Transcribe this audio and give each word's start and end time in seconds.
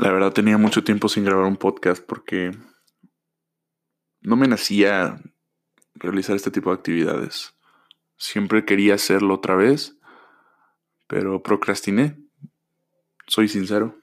La 0.00 0.10
verdad 0.10 0.32
tenía 0.32 0.56
mucho 0.56 0.82
tiempo 0.82 1.10
sin 1.10 1.26
grabar 1.26 1.44
un 1.44 1.58
podcast 1.58 2.02
porque 2.02 2.52
no 4.22 4.34
me 4.34 4.48
nacía 4.48 5.20
realizar 5.92 6.36
este 6.36 6.50
tipo 6.50 6.70
de 6.70 6.76
actividades. 6.76 7.54
Siempre 8.16 8.64
quería 8.64 8.94
hacerlo 8.94 9.34
otra 9.34 9.56
vez, 9.56 9.98
pero 11.06 11.42
procrastiné. 11.42 12.16
Soy 13.26 13.46
sincero. 13.46 13.94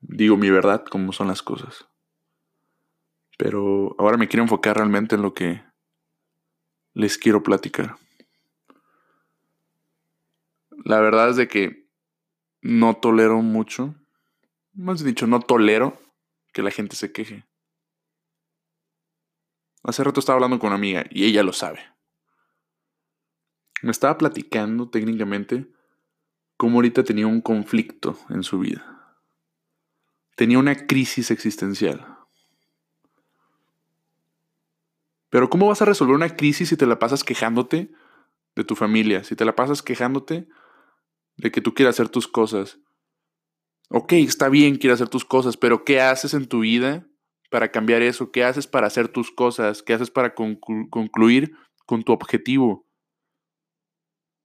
Digo 0.00 0.38
mi 0.38 0.48
verdad, 0.48 0.82
como 0.82 1.12
son 1.12 1.28
las 1.28 1.42
cosas. 1.42 1.88
Pero 3.36 3.94
ahora 3.98 4.16
me 4.16 4.28
quiero 4.28 4.44
enfocar 4.44 4.78
realmente 4.78 5.16
en 5.16 5.20
lo 5.20 5.34
que 5.34 5.62
les 6.94 7.18
quiero 7.18 7.42
platicar. 7.42 7.96
La 10.70 11.00
verdad 11.00 11.28
es 11.28 11.36
de 11.36 11.48
que 11.48 11.86
no 12.62 12.96
tolero 12.96 13.42
mucho, 13.42 13.94
más 14.74 15.02
dicho, 15.02 15.26
no 15.26 15.40
tolero 15.40 16.00
que 16.52 16.62
la 16.62 16.70
gente 16.70 16.96
se 16.96 17.12
queje. 17.12 17.46
Hace 19.82 20.02
rato 20.02 20.20
estaba 20.20 20.36
hablando 20.36 20.58
con 20.58 20.68
una 20.68 20.76
amiga 20.76 21.04
y 21.10 21.24
ella 21.24 21.42
lo 21.42 21.52
sabe. 21.52 21.80
Me 23.82 23.90
estaba 23.90 24.16
platicando 24.16 24.88
técnicamente 24.88 25.70
cómo 26.56 26.78
ahorita 26.78 27.04
tenía 27.04 27.26
un 27.26 27.40
conflicto 27.40 28.18
en 28.30 28.42
su 28.42 28.58
vida. 28.58 29.18
Tenía 30.36 30.58
una 30.58 30.86
crisis 30.86 31.30
existencial. 31.30 32.16
Pero 35.28 35.50
¿cómo 35.50 35.66
vas 35.66 35.82
a 35.82 35.84
resolver 35.84 36.14
una 36.14 36.34
crisis 36.34 36.68
si 36.68 36.76
te 36.76 36.86
la 36.86 36.98
pasas 36.98 37.24
quejándote 37.24 37.92
de 38.54 38.64
tu 38.64 38.76
familia? 38.76 39.22
Si 39.24 39.36
te 39.36 39.44
la 39.44 39.54
pasas 39.54 39.82
quejándote 39.82 40.48
de 41.36 41.50
que 41.50 41.60
tú 41.60 41.74
quieras 41.74 41.96
hacer 41.96 42.08
tus 42.08 42.26
cosas. 42.26 42.78
Ok, 43.96 44.14
está 44.14 44.48
bien, 44.48 44.74
quieres 44.74 44.96
hacer 44.96 45.08
tus 45.08 45.24
cosas, 45.24 45.56
pero 45.56 45.84
¿qué 45.84 46.00
haces 46.00 46.34
en 46.34 46.48
tu 46.48 46.62
vida 46.62 47.06
para 47.48 47.70
cambiar 47.70 48.02
eso? 48.02 48.32
¿Qué 48.32 48.42
haces 48.42 48.66
para 48.66 48.88
hacer 48.88 49.06
tus 49.06 49.30
cosas? 49.30 49.84
¿Qué 49.84 49.92
haces 49.92 50.10
para 50.10 50.34
concluir 50.34 51.56
con 51.86 52.02
tu 52.02 52.12
objetivo? 52.12 52.88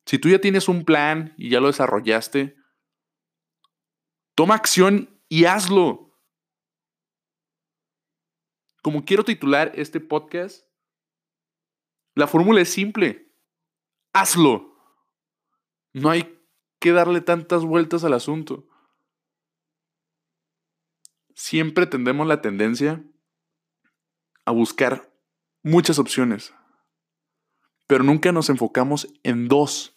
Si 0.05 0.19
tú 0.19 0.29
ya 0.29 0.39
tienes 0.39 0.69
un 0.69 0.85
plan 0.85 1.33
y 1.35 1.49
ya 1.49 1.59
lo 1.61 1.65
desarrollaste, 1.65 2.57
toma 4.35 4.53
acción 4.53 5.19
y 5.29 5.45
hazlo. 5.45 6.15
Como 8.83 9.03
quiero 9.03 9.23
titular 9.23 9.71
este 9.73 9.99
podcast, 9.99 10.63
la 12.13 12.27
fórmula 12.27 12.61
es 12.61 12.69
simple. 12.69 13.33
Hazlo. 14.13 14.75
No 15.91 16.11
hay 16.11 16.39
que 16.79 16.91
darle 16.91 17.21
tantas 17.21 17.65
vueltas 17.65 18.03
al 18.03 18.13
asunto. 18.13 18.68
Siempre 21.39 21.87
tendemos 21.87 22.27
la 22.27 22.41
tendencia 22.41 23.01
a 24.43 24.51
buscar 24.51 25.09
muchas 25.63 25.97
opciones, 25.97 26.53
pero 27.87 28.03
nunca 28.03 28.33
nos 28.33 28.49
enfocamos 28.49 29.07
en 29.23 29.47
dos. 29.47 29.95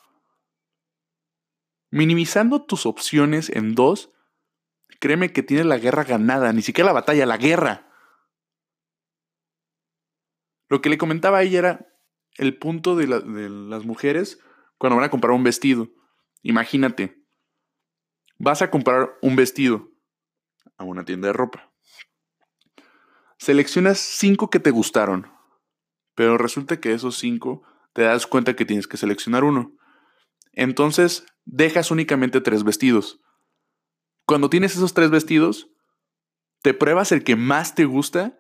Minimizando 1.90 2.64
tus 2.64 2.86
opciones 2.86 3.50
en 3.50 3.74
dos, 3.74 4.12
créeme 5.00 5.32
que 5.32 5.42
tienes 5.42 5.66
la 5.66 5.78
guerra 5.78 6.04
ganada, 6.04 6.52
ni 6.52 6.62
siquiera 6.62 6.86
la 6.86 6.92
batalla, 6.92 7.26
la 7.26 7.38
guerra. 7.38 7.92
Lo 10.68 10.80
que 10.80 10.90
le 10.90 10.96
comentaba 10.96 11.38
a 11.38 11.42
ella 11.42 11.58
era, 11.58 11.98
el 12.36 12.56
punto 12.56 12.94
de, 12.94 13.08
las 13.08 13.84
mujeres 13.84 14.38
cuando 14.78 14.94
van 14.94 15.06
a 15.06 15.10
comprar 15.10 15.32
un 15.32 15.42
vestido. 15.42 15.90
Imagínate, 16.42 17.26
vas 18.38 18.62
a 18.62 18.70
comprar 18.70 19.18
un 19.22 19.34
vestido 19.34 19.91
a 20.82 20.86
una 20.86 21.04
tienda 21.04 21.28
de 21.28 21.32
ropa. 21.32 21.72
Seleccionas 23.38 23.98
cinco 23.98 24.50
que 24.50 24.60
te 24.60 24.70
gustaron, 24.70 25.32
pero 26.14 26.38
resulta 26.38 26.80
que 26.80 26.92
esos 26.92 27.16
cinco 27.16 27.62
te 27.92 28.02
das 28.02 28.26
cuenta 28.26 28.54
que 28.54 28.64
tienes 28.64 28.86
que 28.86 28.96
seleccionar 28.96 29.44
uno. 29.44 29.72
Entonces 30.52 31.26
dejas 31.44 31.90
únicamente 31.90 32.40
tres 32.40 32.64
vestidos. 32.64 33.20
Cuando 34.26 34.50
tienes 34.50 34.76
esos 34.76 34.94
tres 34.94 35.10
vestidos, 35.10 35.68
te 36.62 36.74
pruebas 36.74 37.10
el 37.12 37.24
que 37.24 37.34
más 37.36 37.74
te 37.74 37.84
gusta 37.84 38.38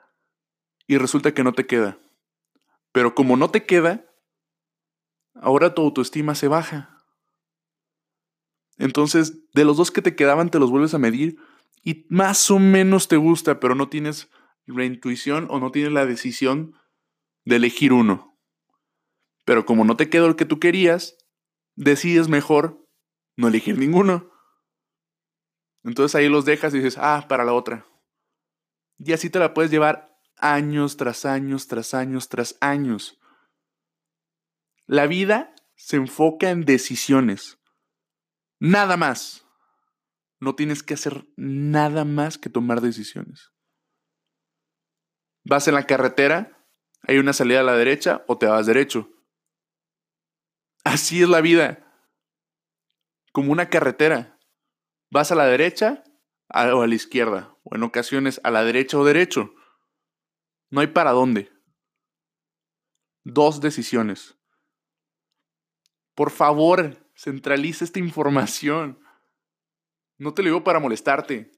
y 0.86 0.98
resulta 0.98 1.34
que 1.34 1.42
no 1.42 1.52
te 1.52 1.66
queda. 1.66 1.98
Pero 2.92 3.14
como 3.14 3.36
no 3.36 3.50
te 3.50 3.66
queda, 3.66 4.04
ahora 5.34 5.74
tu 5.74 5.82
autoestima 5.82 6.34
se 6.34 6.48
baja. 6.48 7.04
Entonces, 8.78 9.48
de 9.52 9.64
los 9.64 9.76
dos 9.76 9.90
que 9.90 10.02
te 10.02 10.14
quedaban, 10.14 10.50
te 10.50 10.58
los 10.58 10.70
vuelves 10.70 10.94
a 10.94 10.98
medir 10.98 11.38
y 11.82 12.06
más 12.08 12.50
o 12.50 12.58
menos 12.58 13.08
te 13.08 13.16
gusta, 13.16 13.60
pero 13.60 13.74
no 13.74 13.88
tienes 13.88 14.30
la 14.66 14.84
intuición 14.84 15.46
o 15.50 15.58
no 15.58 15.70
tienes 15.70 15.92
la 15.92 16.06
decisión 16.06 16.74
de 17.44 17.56
elegir 17.56 17.92
uno. 17.92 18.38
Pero 19.44 19.66
como 19.66 19.84
no 19.84 19.96
te 19.96 20.08
quedó 20.08 20.26
el 20.26 20.36
que 20.36 20.44
tú 20.44 20.60
querías, 20.60 21.16
decides 21.74 22.28
mejor 22.28 22.86
no 23.36 23.48
elegir 23.48 23.78
ninguno. 23.78 24.30
Entonces 25.84 26.14
ahí 26.14 26.28
los 26.28 26.44
dejas 26.44 26.72
y 26.74 26.78
dices, 26.78 26.98
ah, 26.98 27.26
para 27.28 27.44
la 27.44 27.52
otra. 27.52 27.86
Y 28.98 29.12
así 29.12 29.30
te 29.30 29.40
la 29.40 29.52
puedes 29.52 29.70
llevar 29.70 30.16
años 30.36 30.96
tras 30.96 31.24
años, 31.24 31.66
tras 31.66 31.94
años, 31.94 32.28
tras 32.28 32.56
años. 32.60 33.18
La 34.86 35.06
vida 35.06 35.54
se 35.74 35.96
enfoca 35.96 36.50
en 36.50 36.64
decisiones. 36.64 37.58
Nada 38.60 38.96
más. 38.96 39.41
No 40.42 40.56
tienes 40.56 40.82
que 40.82 40.94
hacer 40.94 41.24
nada 41.36 42.04
más 42.04 42.36
que 42.36 42.50
tomar 42.50 42.80
decisiones. 42.80 43.52
Vas 45.44 45.68
en 45.68 45.74
la 45.74 45.84
carretera, 45.84 46.66
hay 47.02 47.18
una 47.18 47.32
salida 47.32 47.60
a 47.60 47.62
la 47.62 47.76
derecha 47.76 48.24
o 48.26 48.36
te 48.38 48.46
vas 48.46 48.66
derecho. 48.66 49.08
Así 50.82 51.22
es 51.22 51.28
la 51.28 51.42
vida. 51.42 51.94
Como 53.30 53.52
una 53.52 53.70
carretera. 53.70 54.40
Vas 55.12 55.30
a 55.30 55.36
la 55.36 55.46
derecha 55.46 56.02
o 56.48 56.82
a 56.82 56.86
la 56.88 56.94
izquierda, 56.96 57.56
o 57.62 57.76
en 57.76 57.84
ocasiones 57.84 58.40
a 58.42 58.50
la 58.50 58.64
derecha 58.64 58.98
o 58.98 59.04
derecho. 59.04 59.54
No 60.70 60.80
hay 60.80 60.88
para 60.88 61.12
dónde. 61.12 61.52
Dos 63.22 63.60
decisiones. 63.60 64.36
Por 66.16 66.32
favor, 66.32 67.08
centraliza 67.14 67.84
esta 67.84 68.00
información. 68.00 69.01
No 70.22 70.34
te 70.34 70.42
lo 70.42 70.50
digo 70.50 70.62
para 70.62 70.78
molestarte. 70.78 71.50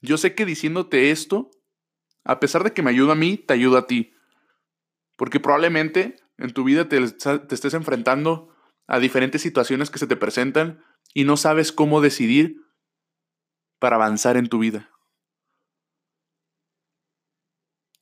Yo 0.00 0.18
sé 0.18 0.34
que 0.34 0.44
diciéndote 0.44 1.12
esto, 1.12 1.52
a 2.24 2.40
pesar 2.40 2.64
de 2.64 2.72
que 2.72 2.82
me 2.82 2.90
ayuda 2.90 3.12
a 3.12 3.14
mí, 3.14 3.36
te 3.36 3.54
ayuda 3.54 3.78
a 3.78 3.86
ti. 3.86 4.12
Porque 5.16 5.38
probablemente 5.38 6.16
en 6.38 6.52
tu 6.52 6.64
vida 6.64 6.88
te, 6.88 6.98
estés 7.00 7.74
enfrentando 7.74 8.52
a 8.88 8.98
diferentes 8.98 9.40
situaciones 9.40 9.88
que 9.88 10.00
se 10.00 10.08
te 10.08 10.16
presentan 10.16 10.84
y 11.14 11.22
no 11.22 11.36
sabes 11.36 11.70
cómo 11.70 12.00
decidir 12.00 12.56
para 13.78 13.94
avanzar 13.94 14.36
en 14.36 14.48
tu 14.48 14.58
vida. 14.58 14.90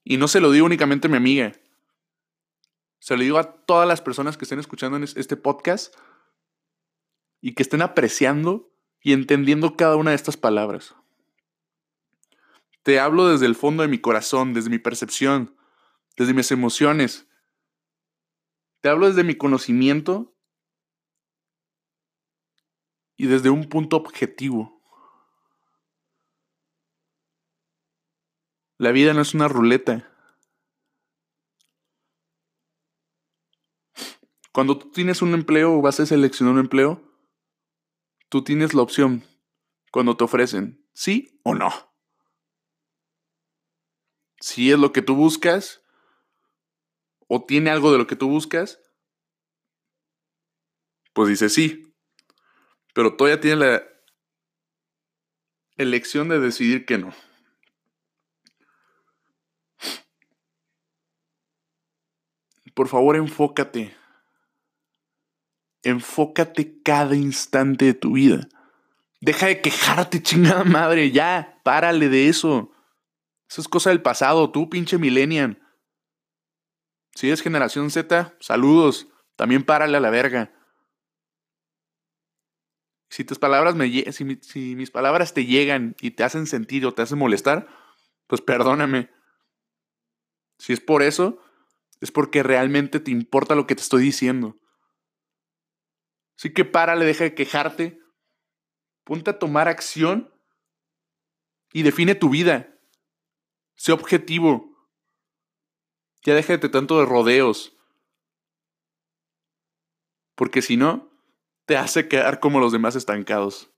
Y 0.02 0.16
no 0.16 0.28
se 0.28 0.40
lo 0.40 0.50
digo 0.50 0.64
únicamente 0.64 1.08
a 1.08 1.10
mi 1.10 1.18
amiga. 1.18 1.52
Se 3.00 3.18
lo 3.18 3.22
digo 3.22 3.36
a 3.36 3.52
todas 3.66 3.86
las 3.86 4.00
personas 4.00 4.38
que 4.38 4.46
estén 4.46 4.60
escuchando 4.60 4.96
este 4.96 5.36
podcast 5.36 5.94
y 7.40 7.54
que 7.54 7.62
estén 7.62 7.82
apreciando 7.82 8.70
y 9.00 9.12
entendiendo 9.12 9.76
cada 9.76 9.96
una 9.96 10.10
de 10.10 10.16
estas 10.16 10.36
palabras. 10.36 10.94
Te 12.82 12.98
hablo 12.98 13.28
desde 13.28 13.46
el 13.46 13.54
fondo 13.54 13.82
de 13.82 13.88
mi 13.88 13.98
corazón, 13.98 14.54
desde 14.54 14.70
mi 14.70 14.78
percepción, 14.78 15.56
desde 16.16 16.34
mis 16.34 16.50
emociones. 16.50 17.28
Te 18.80 18.88
hablo 18.88 19.06
desde 19.06 19.24
mi 19.24 19.34
conocimiento 19.34 20.34
y 23.16 23.26
desde 23.26 23.50
un 23.50 23.68
punto 23.68 23.96
objetivo. 23.96 24.80
La 28.78 28.92
vida 28.92 29.12
no 29.12 29.20
es 29.20 29.34
una 29.34 29.47
ruleta. 29.47 30.10
Cuando 34.53 34.78
tú 34.78 34.91
tienes 34.91 35.20
un 35.20 35.34
empleo 35.34 35.74
o 35.74 35.82
vas 35.82 36.00
a 36.00 36.06
seleccionar 36.06 36.54
un 36.54 36.60
empleo, 36.60 37.09
tú 38.30 38.44
tienes 38.44 38.72
la 38.72 38.82
opción 38.82 39.24
cuando 39.91 40.16
te 40.16 40.24
ofrecen 40.24 40.86
sí 40.94 41.41
o 41.42 41.54
no. 41.54 41.71
Si 44.41 44.71
es 44.71 44.78
lo 44.78 44.92
que 44.92 45.03
tú 45.03 45.15
buscas 45.15 45.82
o 47.28 47.44
tiene 47.44 47.71
algo 47.71 47.92
de 47.92 47.98
lo 47.98 48.06
que 48.06 48.16
tú 48.16 48.28
buscas, 48.28 48.80
pues 51.12 51.28
dice 51.28 51.50
sí. 51.50 51.94
Pero 52.94 53.16
todavía 53.16 53.41
tiene 53.41 53.56
la 53.56 53.82
elección 55.77 56.28
de 56.28 56.38
decidir 56.41 56.86
que 56.86 56.98
no. 56.98 57.12
Por 62.74 62.88
favor, 62.88 63.16
enfócate. 63.16 63.99
Enfócate 65.82 66.82
cada 66.82 67.16
instante 67.16 67.86
de 67.86 67.94
tu 67.94 68.12
vida. 68.12 68.48
Deja 69.21 69.47
de 69.47 69.60
quejarte, 69.60 70.22
chingada 70.22 70.65
madre, 70.65 71.10
ya, 71.10 71.60
párale 71.62 72.09
de 72.09 72.28
eso. 72.28 72.72
Eso 73.48 73.60
es 73.60 73.68
cosa 73.68 73.91
del 73.91 74.03
pasado, 74.03 74.50
tú, 74.50 74.71
pinche 74.71 74.98
millennial. 74.98 75.60
Si 77.15 77.27
eres 77.27 77.42
generación 77.42 77.91
Z, 77.91 78.34
saludos. 78.41 79.09
También 79.36 79.65
párale 79.65 79.97
a 79.97 80.00
la 80.00 80.10
verga. 80.10 80.53
Si 83.10 83.24
tus 83.24 83.38
palabras 83.38 83.74
me 83.74 83.91
si, 84.12 84.38
si 84.42 84.77
mis 84.77 84.91
palabras 84.91 85.34
te 85.34 85.44
llegan 85.44 85.97
y 86.00 86.12
te 86.12 86.22
hacen 86.22 86.47
sentir 86.47 86.86
o 86.86 86.94
te 86.94 87.03
hacen 87.03 87.18
molestar, 87.18 87.66
pues 88.28 88.41
perdóname. 88.41 89.10
Si 90.59 90.72
es 90.72 90.80
por 90.80 91.03
eso, 91.03 91.42
es 92.00 92.12
porque 92.12 92.42
realmente 92.42 93.00
te 93.00 93.10
importa 93.10 93.54
lo 93.56 93.66
que 93.66 93.74
te 93.74 93.82
estoy 93.82 94.04
diciendo. 94.04 94.56
Así 96.41 96.54
que 96.54 96.65
párale, 96.65 97.04
deja 97.04 97.25
de 97.25 97.34
quejarte. 97.34 98.01
Ponte 99.04 99.28
a 99.28 99.39
tomar 99.39 99.69
acción 99.69 100.33
y 101.71 101.83
define 101.83 102.15
tu 102.15 102.31
vida. 102.31 102.81
Sé 103.75 103.92
objetivo. 103.92 104.75
Ya 106.25 106.34
déjate 106.34 106.71
tanto 106.71 106.98
de 106.98 107.04
rodeos. 107.04 107.77
Porque 110.34 110.63
si 110.63 110.78
no, 110.78 111.13
te 111.66 111.77
hace 111.77 112.09
quedar 112.09 112.41
como 112.41 112.59
los 112.59 112.72
demás 112.72 112.97
estancados. 112.97 113.71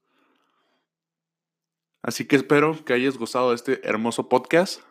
Así 2.00 2.28
que 2.28 2.36
espero 2.36 2.84
que 2.84 2.92
hayas 2.92 3.18
gozado 3.18 3.48
de 3.48 3.56
este 3.56 3.88
hermoso 3.88 4.28
podcast 4.28 4.82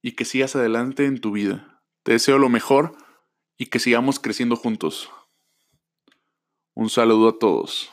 y 0.00 0.12
que 0.12 0.24
sigas 0.24 0.54
adelante 0.54 1.06
en 1.06 1.20
tu 1.20 1.32
vida. 1.32 1.82
Te 2.04 2.12
deseo 2.12 2.38
lo 2.38 2.48
mejor 2.48 2.96
y 3.56 3.66
que 3.66 3.80
sigamos 3.80 4.20
creciendo 4.20 4.54
juntos. 4.54 5.10
Un 6.78 6.88
saludo 6.88 7.30
a 7.30 7.36
todos. 7.36 7.90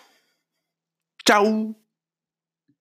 ¡Chao! 1.26 1.76